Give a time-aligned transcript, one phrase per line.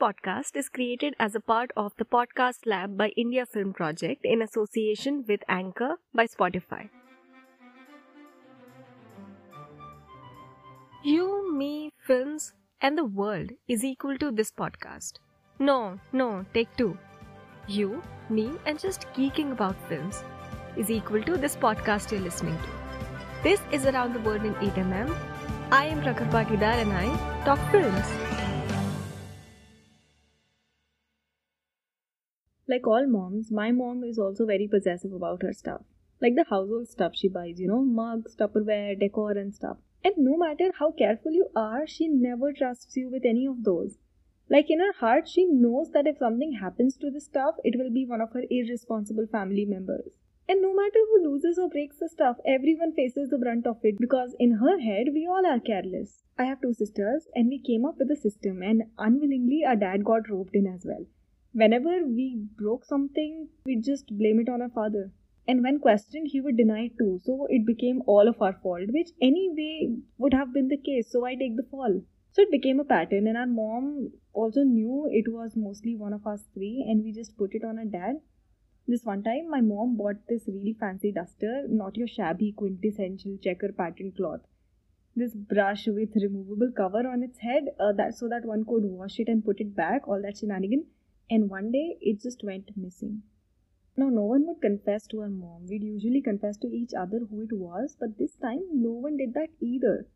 [0.00, 4.40] podcast is created as a part of the Podcast Lab by India Film Project in
[4.40, 6.88] association with Anchor by Spotify.
[11.04, 15.20] You, me, films, and the world is equal to this podcast.
[15.58, 16.96] No, no, take two.
[17.68, 20.24] You, me, and just geeking about films
[20.76, 22.70] is equal to this podcast you're listening to.
[23.42, 25.14] This is Around the World in 8mm.
[25.70, 28.29] I am Prakhar Pakidar and I talk films.
[32.70, 35.82] Like all moms, my mom is also very possessive about her stuff.
[36.20, 39.78] Like the household stuff she buys, you know, mugs, Tupperware, decor, and stuff.
[40.04, 43.98] And no matter how careful you are, she never trusts you with any of those.
[44.48, 47.90] Like in her heart, she knows that if something happens to the stuff, it will
[47.90, 50.12] be one of her irresponsible family members.
[50.48, 53.98] And no matter who loses or breaks the stuff, everyone faces the brunt of it
[53.98, 56.22] because in her head, we all are careless.
[56.38, 60.04] I have two sisters, and we came up with a system, and unwillingly, our dad
[60.04, 61.06] got roped in as well.
[61.52, 65.10] Whenever we broke something, we'd just blame it on our father.
[65.48, 67.18] And when questioned, he would deny it too.
[67.24, 71.10] So it became all of our fault, which anyway would have been the case.
[71.10, 72.02] So I take the fall.
[72.32, 76.24] So it became a pattern, and our mom also knew it was mostly one of
[76.24, 78.20] us three, and we just put it on our dad.
[78.86, 83.72] This one time, my mom bought this really fancy duster, not your shabby quintessential checker
[83.72, 84.42] pattern cloth.
[85.16, 89.18] This brush with removable cover on its head, uh, that so that one could wash
[89.18, 90.84] it and put it back, all that shenanigan
[91.30, 93.22] and one day it just went missing.
[93.96, 95.66] Now, no one would confess to our mom.
[95.68, 99.34] We'd usually confess to each other who it was, but this time no one did
[99.34, 100.06] that either.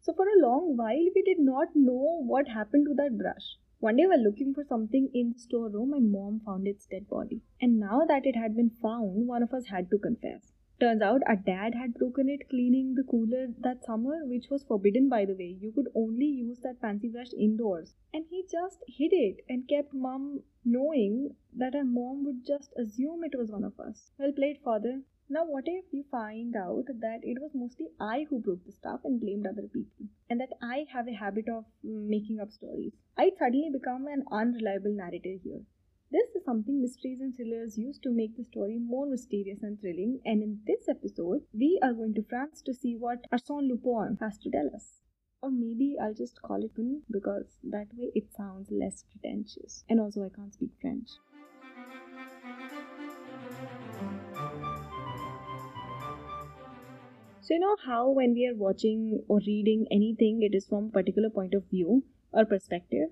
[0.00, 3.56] So, for a long while, we did not know what happened to that brush.
[3.78, 7.40] One day, while looking for something in the storeroom, my mom found its dead body.
[7.60, 10.52] And now that it had been found, one of us had to confess.
[10.80, 15.10] Turns out our dad had broken it cleaning the cooler that summer, which was forbidden
[15.10, 15.58] by the way.
[15.60, 17.94] You could only use that fancy brush indoors.
[18.14, 23.24] And he just hid it and kept mom knowing that our mom would just assume
[23.24, 24.10] it was one of us.
[24.18, 25.02] Well played, father.
[25.28, 29.00] Now, what if you find out that it was mostly I who broke the stuff
[29.04, 32.94] and blamed other people, and that I have a habit of mm, making up stories?
[33.18, 35.60] I'd suddenly become an unreliable narrator here.
[36.12, 40.18] This is something mysteries and thrillers use to make the story more mysterious and thrilling,
[40.24, 44.36] and in this episode, we are going to France to see what Arsène Lupin has
[44.38, 45.02] to tell us.
[45.40, 49.84] Or maybe I'll just call it Lupin because that way it sounds less pretentious.
[49.88, 51.10] And also, I can't speak French.
[57.40, 60.90] So, you know how when we are watching or reading anything, it is from a
[60.90, 63.10] particular point of view or perspective?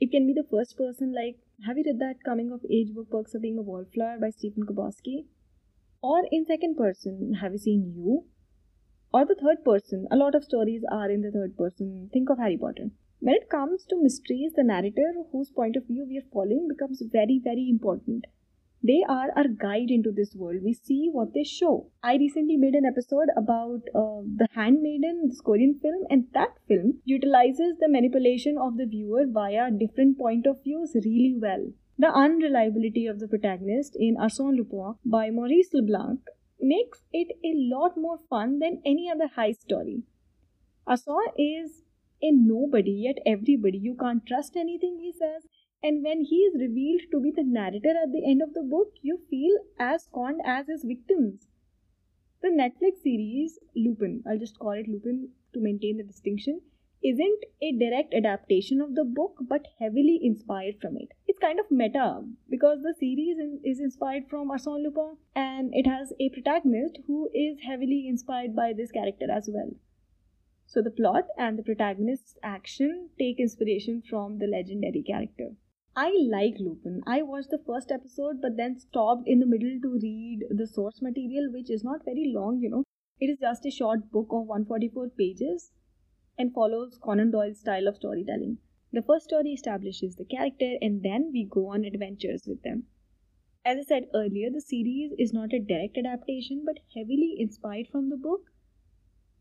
[0.00, 1.36] It can be the first person, like,
[1.66, 4.64] have you read that coming of age book, Perks of Being a Wallflower by Stephen
[4.64, 5.26] Chbosky?
[6.02, 8.24] Or in second person, have you seen You?
[9.14, 12.10] Or the third person, a lot of stories are in the third person.
[12.12, 12.90] Think of Harry Potter.
[13.20, 17.02] When it comes to mysteries, the narrator whose point of view we are following becomes
[17.02, 18.26] very, very important.
[18.84, 20.62] They are our guide into this world.
[20.64, 21.86] We see what they show.
[22.02, 26.94] I recently made an episode about uh, The Handmaiden, this Korean film, and that film
[27.04, 31.64] utilizes the manipulation of the viewer via different point of views really well.
[31.96, 36.18] The unreliability of the protagonist in Arsène Lupin by Maurice Leblanc
[36.60, 40.02] makes it a lot more fun than any other high story.
[40.88, 41.82] Arsène is
[42.20, 43.78] a nobody, yet everybody.
[43.78, 45.46] You can't trust anything he says
[45.82, 48.92] and when he is revealed to be the narrator at the end of the book,
[49.02, 51.48] you feel as conned as his victims.
[52.40, 56.60] The Netflix series Lupin, I'll just call it Lupin to maintain the distinction,
[57.04, 61.08] isn't a direct adaptation of the book but heavily inspired from it.
[61.26, 66.12] It's kind of meta because the series is inspired from Arsène Lupin and it has
[66.20, 69.70] a protagonist who is heavily inspired by this character as well.
[70.66, 75.50] So the plot and the protagonist's action take inspiration from the legendary character.
[75.94, 77.02] I like Lupin.
[77.06, 81.02] I watched the first episode but then stopped in the middle to read the source
[81.02, 82.84] material, which is not very long, you know.
[83.20, 85.70] It is just a short book of 144 pages
[86.38, 88.56] and follows Conan Doyle's style of storytelling.
[88.90, 92.86] The first story establishes the character and then we go on adventures with them.
[93.62, 98.08] As I said earlier, the series is not a direct adaptation but heavily inspired from
[98.08, 98.50] the book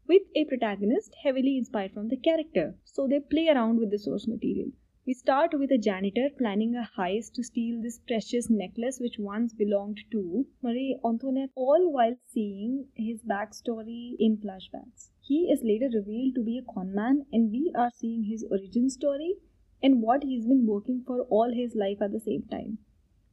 [0.05, 2.75] with a protagonist heavily inspired from the character.
[2.83, 4.71] So they play around with the source material.
[5.11, 9.51] We start with a janitor planning a heist to steal this precious necklace which once
[9.51, 15.09] belonged to Marie Antoinette, all while seeing his backstory in flashbacks.
[15.19, 19.35] He is later revealed to be a conman, and we are seeing his origin story
[19.83, 22.77] and what he's been working for all his life at the same time.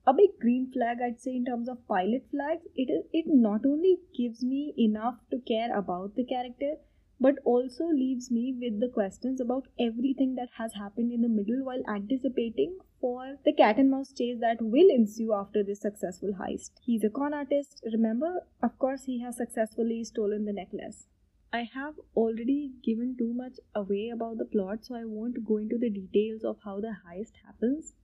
[0.05, 3.65] A big green flag, I'd say, in terms of pilot flags, it is it not
[3.65, 6.73] only gives me enough to care about the character,
[7.21, 11.65] but also leaves me with the questions about everything that has happened in the middle
[11.65, 16.71] while anticipating for the cat and mouse chase that will ensue after this successful heist.
[16.81, 18.47] He's a con artist, remember?
[18.63, 21.07] Of course, he has successfully stolen the necklace.
[21.53, 25.79] I have already given too much away about the plot, so I won't go into
[25.79, 27.95] the details of how the heist happens.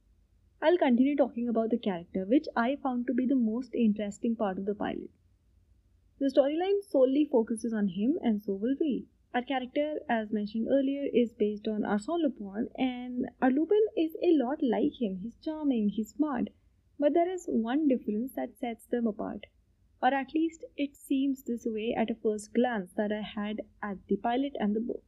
[0.62, 4.56] I'll continue talking about the character, which I found to be the most interesting part
[4.56, 5.10] of the pilot.
[6.20, 9.06] The storyline solely focuses on him, and so will we.
[9.34, 14.62] Our character, as mentioned earlier, is based on Arsène Lupin, and Lupin is a lot
[14.62, 15.18] like him.
[15.22, 16.50] He's charming, he's smart,
[17.00, 19.46] but there is one difference that sets them apart.
[20.00, 23.98] Or at least it seems this way at a first glance that I had at
[24.06, 25.02] the pilot and the book.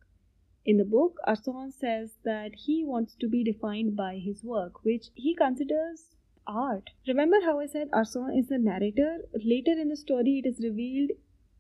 [0.65, 5.11] In the book, Arsène says that he wants to be defined by his work, which
[5.15, 6.91] he considers art.
[7.07, 9.19] Remember how I said Arsène is the narrator?
[9.45, 11.11] Later in the story, it is revealed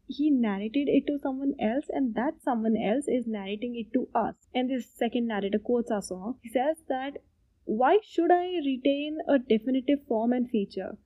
[0.09, 4.37] he narrated it to someone else, and that someone else is narrating it to us.
[4.55, 6.37] And this second narrator quotes Arsène.
[6.43, 7.19] He says that
[7.65, 10.97] why should I retain a definitive form and feature?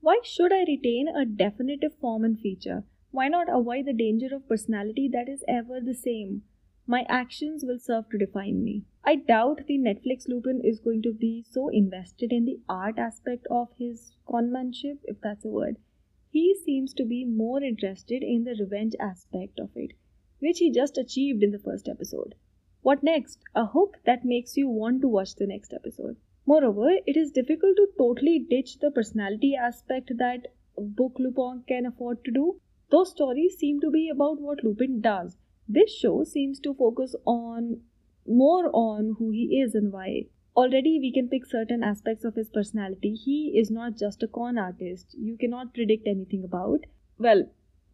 [0.00, 2.84] Why should I retain a definitive form and feature?
[3.10, 6.44] Why not avoid the danger of personality that is ever the same?
[6.90, 8.82] My actions will serve to define me.
[9.04, 13.46] I doubt the Netflix Lupin is going to be so invested in the art aspect
[13.48, 15.76] of his conmanship, if that's a word.
[16.32, 19.92] He seems to be more interested in the revenge aspect of it,
[20.40, 22.34] which he just achieved in the first episode.
[22.82, 23.38] What next?
[23.54, 26.16] A hook that makes you want to watch the next episode.
[26.44, 32.24] Moreover, it is difficult to totally ditch the personality aspect that Book Lupin can afford
[32.24, 32.60] to do.
[32.90, 35.36] Those stories seem to be about what Lupin does,
[35.72, 37.80] this show seems to focus on
[38.26, 40.26] more on who he is and why.
[40.56, 43.14] Already, we can pick certain aspects of his personality.
[43.14, 46.86] He is not just a con artist, you cannot predict anything about.
[47.18, 47.44] Well,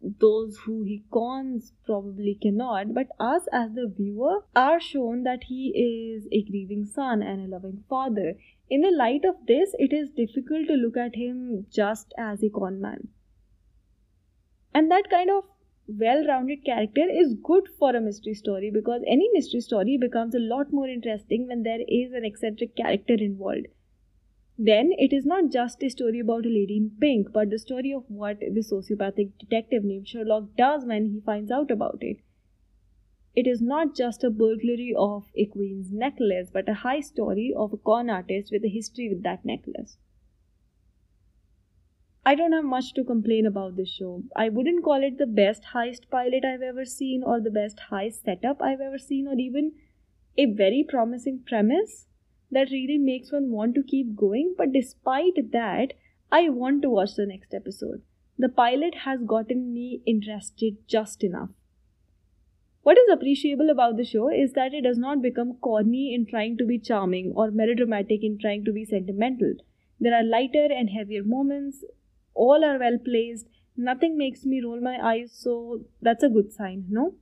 [0.01, 5.69] those who he cons probably cannot, but us as the viewer are shown that he
[5.69, 8.33] is a grieving son and a loving father.
[8.69, 12.49] In the light of this, it is difficult to look at him just as a
[12.49, 13.07] con man.
[14.73, 15.45] And that kind of
[15.87, 20.73] well-rounded character is good for a mystery story because any mystery story becomes a lot
[20.73, 23.67] more interesting when there is an eccentric character involved.
[24.57, 27.93] Then it is not just a story about a lady in pink, but the story
[27.93, 32.17] of what the sociopathic detective named Sherlock does when he finds out about it.
[33.35, 37.71] It is not just a burglary of a queen's necklace, but a high story of
[37.71, 39.99] a con artist with a history with that necklace.
[42.27, 44.21] I don't have much to complain about this show.
[44.35, 48.25] I wouldn't call it the best heist pilot I've ever seen, or the best heist
[48.25, 49.71] setup I've ever seen, or even
[50.37, 52.07] a very promising premise
[52.51, 54.55] that really makes one want to keep going.
[54.57, 55.93] But despite that,
[56.29, 58.01] I want to watch the next episode.
[58.37, 61.51] The pilot has gotten me interested just enough.
[62.83, 66.57] What is appreciable about the show is that it does not become corny in trying
[66.57, 69.53] to be charming or melodramatic in trying to be sentimental.
[70.01, 71.85] There are lighter and heavier moments,
[72.45, 73.47] all are well placed.
[73.75, 77.15] Nothing makes me roll my eyes so that's a good sign no?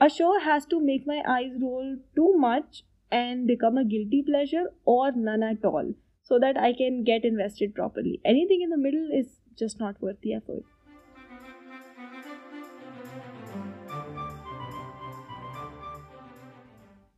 [0.00, 4.64] A show has to make my eyes roll too much and become a guilty pleasure
[4.84, 8.20] or none at all so that i can get invested properly.
[8.24, 10.64] Anything in the middle is just not worth the effort.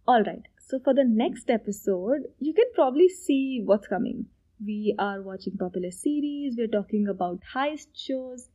[0.07, 4.27] Alright, so for the next episode, you can probably see what's coming.
[4.65, 8.49] We are watching popular series, we're talking about heist shows.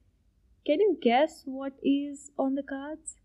[0.65, 3.15] Can you guess what is on the cards?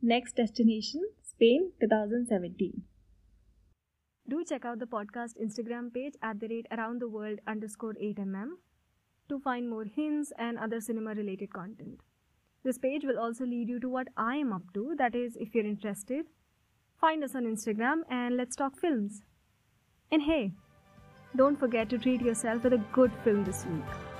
[0.00, 2.84] Next destination Spain 2017.
[4.30, 8.48] Do check out the podcast Instagram page at the rate around the world underscore 8mm
[9.28, 12.00] to find more hints and other cinema related content.
[12.64, 15.54] This page will also lead you to what I am up to, that is, if
[15.54, 16.24] you're interested,
[16.98, 19.20] find us on Instagram and let's talk films.
[20.10, 20.52] And hey,
[21.34, 24.15] don't forget to treat yourself with a good film this week.